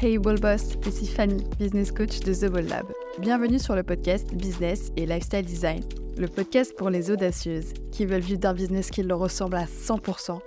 [0.00, 2.86] Hey Ball Boss, ici Fanny, business coach de The Ball Lab.
[3.18, 5.82] Bienvenue sur le podcast Business et Lifestyle Design,
[6.16, 10.38] le podcast pour les audacieuses qui veulent vivre d'un business qui leur ressemble à 100%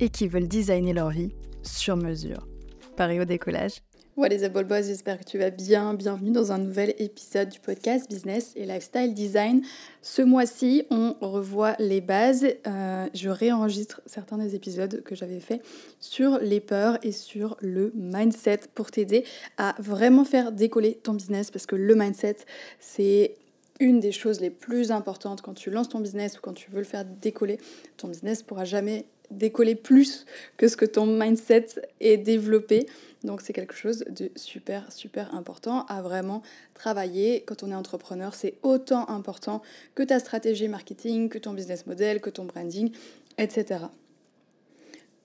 [0.00, 2.48] et qui veulent designer leur vie sur mesure.
[2.96, 3.82] Paris au décollage
[4.16, 5.92] What is up, boss J'espère que tu vas bien.
[5.92, 9.62] Bienvenue dans un nouvel épisode du podcast Business et Lifestyle Design.
[10.02, 12.46] Ce mois-ci, on revoit les bases.
[12.64, 15.62] Euh, je réenregistre certains des épisodes que j'avais fait
[15.98, 19.24] sur les peurs et sur le mindset pour t'aider
[19.56, 22.36] à vraiment faire décoller ton business parce que le mindset,
[22.78, 23.34] c'est
[23.80, 26.78] une des choses les plus importantes quand tu lances ton business ou quand tu veux
[26.78, 27.58] le faire décoller.
[27.96, 31.66] Ton business pourra jamais décoller plus que ce que ton mindset
[32.00, 32.86] est développé.
[33.24, 36.42] Donc c'est quelque chose de super, super important à vraiment
[36.74, 37.42] travailler.
[37.46, 39.62] Quand on est entrepreneur, c'est autant important
[39.94, 42.92] que ta stratégie marketing, que ton business model, que ton branding,
[43.38, 43.86] etc.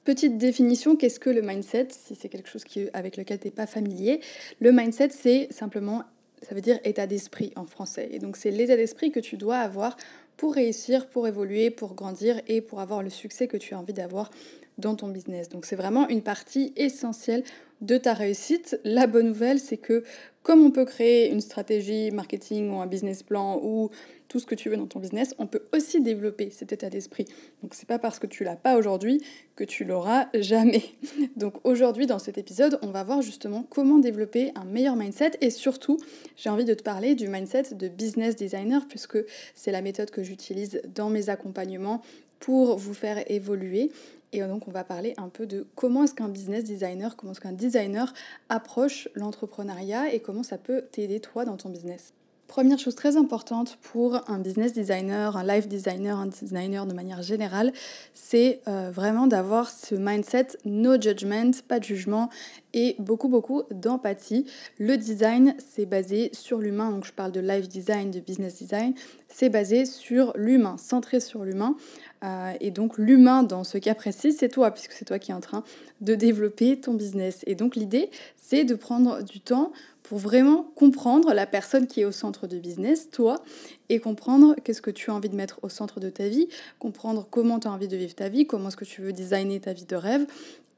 [0.06, 1.90] Petite définition, qu'est-ce que le mindset?
[1.92, 4.22] Si c'est quelque chose qui, avec lequel tu n'es pas familier,
[4.60, 6.04] le mindset, c'est simplement,
[6.42, 8.08] ça veut dire état d'esprit en français.
[8.12, 9.98] Et donc c'est l'état d'esprit que tu dois avoir
[10.40, 13.92] pour réussir, pour évoluer, pour grandir et pour avoir le succès que tu as envie
[13.92, 14.32] d'avoir
[14.80, 15.50] dans ton business.
[15.50, 17.44] Donc c'est vraiment une partie essentielle
[17.82, 18.80] de ta réussite.
[18.84, 20.04] La bonne nouvelle, c'est que
[20.44, 23.90] comme on peut créer une stratégie marketing ou un business plan ou
[24.30, 27.26] tout ce que tu veux dans ton business, on peut aussi développer cet état d'esprit.
[27.62, 29.22] Donc c'est pas parce que tu l'as pas aujourd'hui
[29.56, 30.84] que tu l'auras jamais.
[31.36, 35.50] Donc aujourd'hui dans cet épisode, on va voir justement comment développer un meilleur mindset et
[35.50, 35.98] surtout,
[36.38, 39.18] j'ai envie de te parler du mindset de business designer puisque
[39.56, 42.02] c'est la méthode que j'utilise dans mes accompagnements
[42.40, 43.92] pour vous faire évoluer.
[44.32, 47.42] Et donc on va parler un peu de comment est-ce qu'un business designer, comment est-ce
[47.42, 48.14] qu'un designer
[48.50, 52.14] approche l'entrepreneuriat et comment ça peut t'aider toi dans ton business.
[52.50, 57.22] Première chose très importante pour un business designer, un life designer, un designer de manière
[57.22, 57.72] générale,
[58.16, 62.28] c'est euh, vraiment d'avoir ce mindset no judgment, pas de jugement
[62.74, 64.48] et beaucoup beaucoup d'empathie.
[64.80, 68.96] Le design, c'est basé sur l'humain, donc je parle de life design, de business design,
[69.28, 71.76] c'est basé sur l'humain, centré sur l'humain.
[72.24, 75.36] Euh, et donc l'humain dans ce cas précis, c'est toi, puisque c'est toi qui es
[75.36, 75.64] en train
[76.02, 77.44] de développer ton business.
[77.46, 79.72] Et donc l'idée, c'est de prendre du temps
[80.10, 83.44] pour vraiment comprendre la personne qui est au centre du business, toi,
[83.90, 86.48] et comprendre qu'est-ce que tu as envie de mettre au centre de ta vie,
[86.80, 89.60] comprendre comment tu as envie de vivre ta vie, comment est-ce que tu veux designer
[89.62, 90.26] ta vie de rêve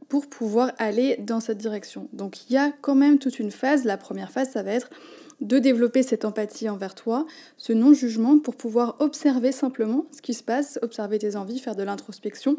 [0.09, 2.09] pour pouvoir aller dans cette direction.
[2.11, 3.85] Donc il y a quand même toute une phase.
[3.85, 4.89] La première phase, ça va être
[5.39, 7.25] de développer cette empathie envers toi,
[7.55, 11.83] ce non-jugement pour pouvoir observer simplement ce qui se passe, observer tes envies, faire de
[11.83, 12.57] l'introspection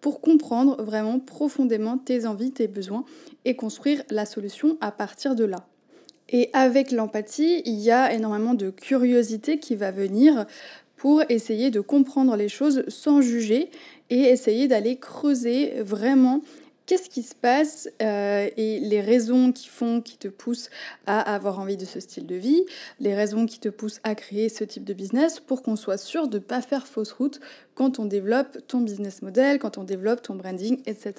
[0.00, 3.04] pour comprendre vraiment profondément tes envies, tes besoins
[3.44, 5.66] et construire la solution à partir de là.
[6.32, 10.46] Et avec l'empathie, il y a énormément de curiosité qui va venir
[10.96, 13.70] pour essayer de comprendre les choses sans juger
[14.08, 16.40] et essayer d'aller creuser vraiment
[16.86, 20.70] qu'est-ce qui se passe euh, et les raisons qui font, qui te poussent
[21.06, 22.64] à avoir envie de ce style de vie,
[23.00, 26.28] les raisons qui te poussent à créer ce type de business pour qu'on soit sûr
[26.28, 27.40] de ne pas faire fausse route
[27.74, 31.14] quand on développe ton business model, quand on développe ton branding, etc.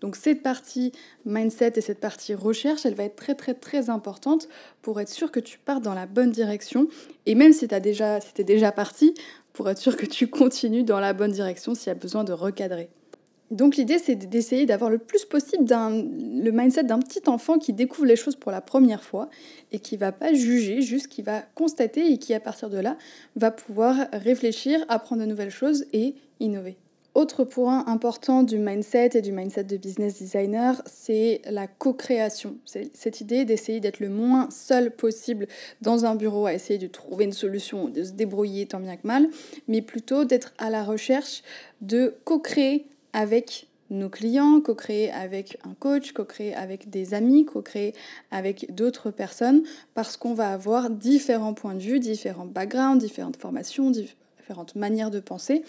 [0.00, 0.92] Donc cette partie
[1.24, 4.48] mindset et cette partie recherche, elle va être très très très importante
[4.82, 6.88] pour être sûr que tu pars dans la bonne direction
[7.26, 9.14] et même si tu déjà, es déjà parti,
[9.54, 12.32] pour être sûr que tu continues dans la bonne direction s'il y a besoin de
[12.32, 12.90] recadrer.
[13.50, 18.06] Donc l'idée, c'est d'essayer d'avoir le plus possible le mindset d'un petit enfant qui découvre
[18.06, 19.28] les choses pour la première fois
[19.70, 22.96] et qui va pas juger, juste qui va constater et qui à partir de là
[23.36, 26.76] va pouvoir réfléchir, apprendre de nouvelles choses et innover.
[27.14, 32.56] Autre point important du mindset et du mindset de business designer, c'est la co-création.
[32.64, 35.46] C'est cette idée d'essayer d'être le moins seul possible
[35.80, 39.06] dans un bureau à essayer de trouver une solution, de se débrouiller tant bien que
[39.06, 39.28] mal,
[39.68, 41.44] mais plutôt d'être à la recherche
[41.82, 47.94] de co-créer avec nos clients, co-créer avec un coach, co-créer avec des amis, co-créer
[48.30, 49.62] avec d'autres personnes,
[49.94, 55.20] parce qu'on va avoir différents points de vue, différents backgrounds, différentes formations, différentes manières de
[55.20, 55.62] penser.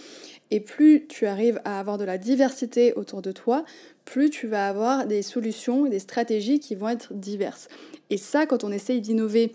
[0.51, 3.63] Et plus tu arrives à avoir de la diversité autour de toi,
[4.05, 7.67] plus tu vas avoir des solutions des stratégies qui vont être diverses.
[8.09, 9.51] Et ça, quand on essaye d'innover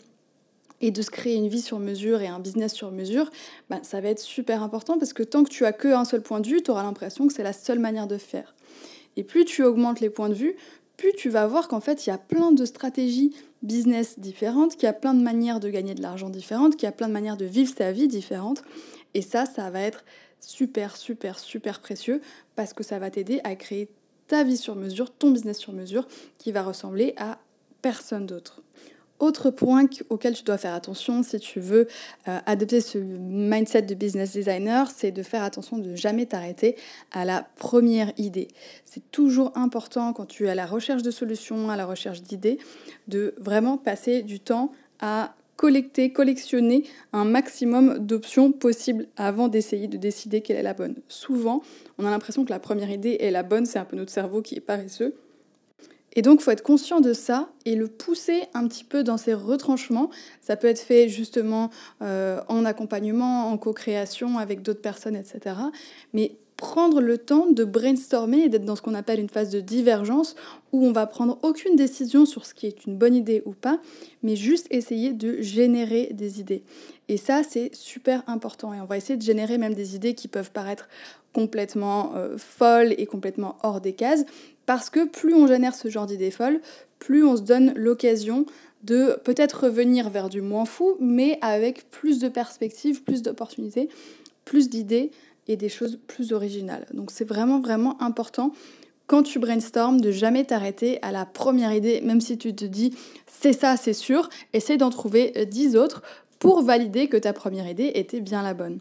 [0.80, 3.30] et de se créer une vie sur mesure et un business sur mesure,
[3.68, 6.40] bah, ça va être super important parce que tant que tu as qu'un seul point
[6.40, 8.54] de vue, tu auras l'impression que c'est la seule manière de faire.
[9.16, 10.56] Et plus tu augmentes les points de vue,
[10.96, 14.84] plus tu vas voir qu'en fait, il y a plein de stratégies business différentes, qu'il
[14.84, 17.12] y a plein de manières de gagner de l'argent différentes, qu'il y a plein de
[17.12, 18.62] manières de vivre sa vie différentes.
[19.14, 20.04] Et ça, ça va être
[20.40, 22.20] super, super, super précieux
[22.56, 23.88] parce que ça va t'aider à créer
[24.28, 26.06] ta vie sur mesure, ton business sur mesure,
[26.38, 27.38] qui va ressembler à
[27.82, 28.62] personne d'autre.
[29.20, 31.88] Autre point auquel tu dois faire attention si tu veux
[32.26, 36.74] euh, adopter ce mindset de business designer, c'est de faire attention de jamais t'arrêter
[37.12, 38.48] à la première idée.
[38.86, 42.58] C'est toujours important quand tu es à la recherche de solutions, à la recherche d'idées,
[43.08, 49.98] de vraiment passer du temps à collecter, collectionner un maximum d'options possibles avant d'essayer de
[49.98, 50.94] décider quelle est la bonne.
[51.08, 51.60] Souvent,
[51.98, 54.40] on a l'impression que la première idée est la bonne, c'est un peu notre cerveau
[54.40, 55.14] qui est paresseux.
[56.14, 59.34] Et donc, faut être conscient de ça et le pousser un petit peu dans ses
[59.34, 60.10] retranchements.
[60.40, 61.70] Ça peut être fait justement
[62.02, 65.56] euh, en accompagnement, en co-création avec d'autres personnes, etc.
[66.12, 69.60] Mais prendre le temps de brainstormer et d'être dans ce qu'on appelle une phase de
[69.60, 70.36] divergence
[70.72, 73.80] où on va prendre aucune décision sur ce qui est une bonne idée ou pas,
[74.22, 76.62] mais juste essayer de générer des idées.
[77.08, 78.74] Et ça, c'est super important.
[78.74, 80.88] Et on va essayer de générer même des idées qui peuvent paraître
[81.32, 84.24] complètement euh, folles et complètement hors des cases,
[84.70, 86.60] parce que plus on génère ce genre d'idées folles,
[87.00, 88.46] plus on se donne l'occasion
[88.84, 93.88] de peut-être revenir vers du moins fou, mais avec plus de perspectives, plus d'opportunités,
[94.44, 95.10] plus d'idées
[95.48, 96.86] et des choses plus originales.
[96.94, 98.52] Donc c'est vraiment vraiment important
[99.08, 102.94] quand tu brainstormes de jamais t'arrêter à la première idée, même si tu te dis
[103.26, 106.00] c'est ça, c'est sûr, essaye d'en trouver 10 autres
[106.38, 108.78] pour valider que ta première idée était bien la bonne.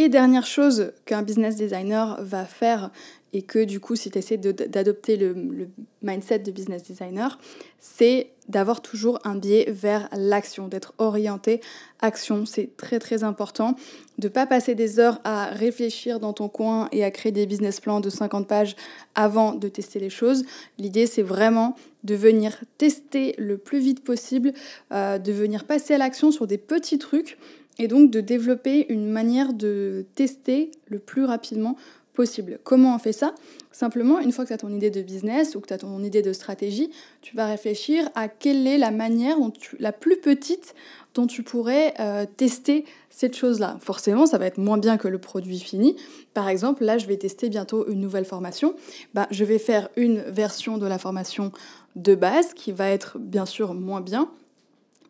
[0.00, 2.92] Et dernière chose qu'un business designer va faire
[3.32, 5.68] et que du coup si tu essaies d'adopter le,
[6.02, 7.38] mindset de business designer,
[7.80, 11.60] c'est d'avoir toujours un biais vers l'action, d'être orienté
[12.00, 12.46] action.
[12.46, 13.74] C'est très très important
[14.18, 17.46] de ne pas passer des heures à réfléchir dans ton coin et à créer des
[17.46, 18.76] business plans de 50 pages
[19.16, 20.44] avant de tester les choses.
[20.78, 21.74] L'idée c'est vraiment
[22.04, 24.52] de venir tester le plus vite possible,
[24.92, 27.36] euh, de venir passer à l'action sur des petits trucs
[27.78, 31.76] et donc de développer une manière de tester le plus rapidement
[32.18, 32.58] possible.
[32.64, 33.32] Comment on fait ça?
[33.70, 36.02] Simplement, une fois que tu as ton idée de business ou que tu as ton
[36.02, 36.90] idée de stratégie,
[37.22, 40.74] tu vas réfléchir à quelle est la manière dont la plus petite
[41.14, 43.78] dont tu pourrais euh, tester cette chose-là.
[43.80, 45.94] Forcément, ça va être moins bien que le produit fini.
[46.34, 48.74] Par exemple, là, je vais tester bientôt une nouvelle formation.
[49.14, 51.52] Bah, je vais faire une version de la formation
[51.94, 54.28] de base qui va être bien sûr moins bien,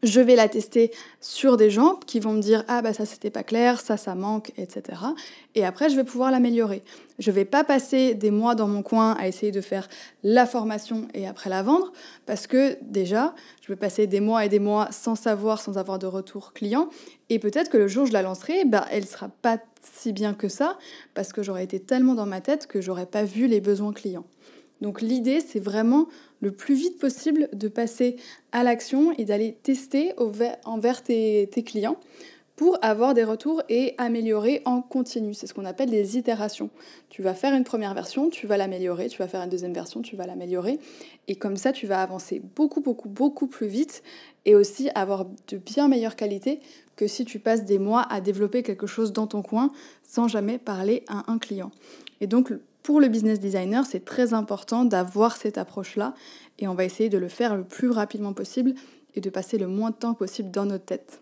[0.02, 3.30] je vais la tester sur des gens qui vont me dire ah bah ça c'était
[3.30, 4.98] pas clair, ça ça manque, etc.
[5.54, 6.82] Et après je vais pouvoir l'améliorer.
[7.18, 9.88] Je vais pas passer des mois dans mon coin à essayer de faire
[10.22, 11.92] la formation et après la vendre
[12.26, 15.98] parce que déjà je vais passer des mois et des mois sans savoir, sans avoir
[15.98, 16.88] de retour client
[17.28, 20.34] et peut-être que le jour où je la lancerai, bah elle sera pas si bien
[20.34, 20.78] que ça
[21.14, 24.26] parce que j'aurais été tellement dans ma tête que j'aurais pas vu les besoins clients.
[24.80, 26.06] Donc l'idée, c'est vraiment
[26.40, 28.16] le plus vite possible de passer
[28.52, 30.12] à l'action et d'aller tester
[30.64, 31.98] envers tes, clients
[32.54, 35.32] pour avoir des retours et améliorer en continu.
[35.32, 36.70] C'est ce qu'on appelle des itérations.
[37.08, 40.02] Tu vas faire une première version, tu vas l'améliorer, tu vas faire une deuxième version,
[40.02, 40.80] tu vas l'améliorer.
[41.28, 44.02] Et comme ça, tu vas avancer beaucoup, beaucoup, beaucoup plus vite
[44.44, 46.58] et aussi avoir de bien meilleure qualité
[46.96, 49.70] que si tu passes des mois à développer quelque chose dans ton coin
[50.02, 51.70] sans jamais parler à un client.
[52.20, 52.52] Et donc,
[52.88, 56.14] pour le business designer, c'est très important d'avoir cette approche-là
[56.58, 58.72] et on va essayer de le faire le plus rapidement possible
[59.14, 61.20] et de passer le moins de temps possible dans notre tête.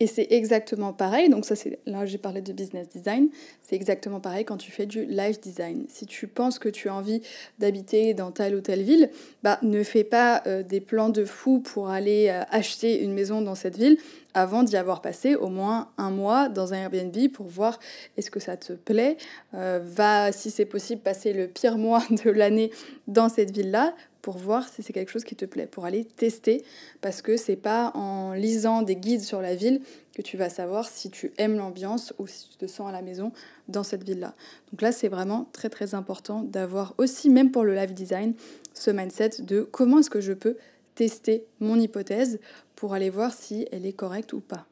[0.00, 3.28] Et c'est exactement pareil, donc ça c'est là j'ai parlé de business design,
[3.62, 5.84] c'est exactement pareil quand tu fais du life design.
[5.88, 7.22] Si tu penses que tu as envie
[7.60, 9.10] d'habiter dans telle ou telle ville,
[9.44, 13.42] bah ne fais pas euh, des plans de fou pour aller euh, acheter une maison
[13.42, 13.96] dans cette ville
[14.34, 17.78] avant d'y avoir passé au moins un mois dans un Airbnb pour voir
[18.16, 19.16] est-ce que ça te plaît.
[19.54, 22.70] Euh, va, si c'est possible, passer le pire mois de l'année
[23.06, 26.62] dans cette ville-là pour voir si c'est quelque chose qui te plaît, pour aller tester,
[27.00, 29.80] parce que c'est pas en lisant des guides sur la ville
[30.14, 33.02] que tu vas savoir si tu aimes l'ambiance ou si tu te sens à la
[33.02, 33.32] maison
[33.68, 34.34] dans cette ville-là.
[34.72, 38.34] Donc là, c'est vraiment très très important d'avoir aussi, même pour le live design,
[38.74, 40.56] ce mindset de comment est-ce que je peux
[40.94, 42.40] tester mon hypothèse
[42.80, 44.64] pour aller voir si elle est correcte ou pas.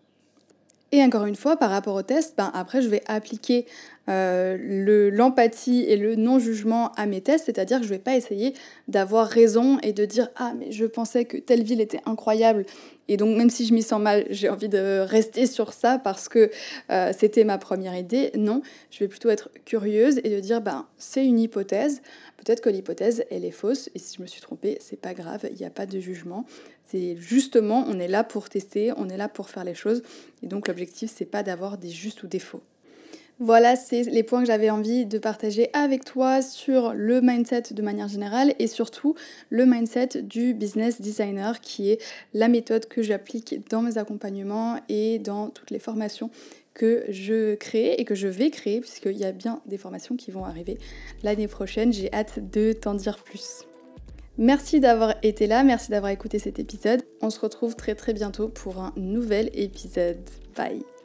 [0.92, 3.66] Et encore une fois, par rapport au test, ben après je vais appliquer
[4.08, 8.54] euh, l'empathie et le non-jugement à mes tests, c'est-à-dire que je ne vais pas essayer
[8.88, 12.64] d'avoir raison et de dire Ah, mais je pensais que telle ville était incroyable.
[13.08, 16.30] Et donc, même si je m'y sens mal, j'ai envie de rester sur ça parce
[16.30, 16.50] que
[16.90, 18.30] euh, c'était ma première idée.
[18.34, 22.00] Non, je vais plutôt être curieuse et de dire ben, C'est une hypothèse.
[22.48, 23.90] Peut-être que l'hypothèse, elle est fausse.
[23.94, 26.46] Et si je me suis trompée, c'est pas grave, il n'y a pas de jugement.
[26.86, 30.02] C'est justement, on est là pour tester, on est là pour faire les choses.
[30.42, 32.62] Et donc, l'objectif, c'est pas d'avoir des justes ou des faux.
[33.40, 37.82] Voilà, c'est les points que j'avais envie de partager avec toi sur le mindset de
[37.82, 39.14] manière générale et surtout
[39.48, 42.02] le mindset du business designer qui est
[42.34, 46.30] la méthode que j'applique dans mes accompagnements et dans toutes les formations
[46.74, 50.32] que je crée et que je vais créer puisqu'il y a bien des formations qui
[50.32, 50.76] vont arriver
[51.22, 51.92] l'année prochaine.
[51.92, 53.66] J'ai hâte de t'en dire plus.
[54.36, 57.02] Merci d'avoir été là, merci d'avoir écouté cet épisode.
[57.20, 60.18] On se retrouve très très bientôt pour un nouvel épisode.
[60.56, 60.97] Bye